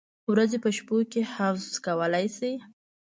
[0.31, 2.51] ورځې په شپو کې حذف کولای شي؟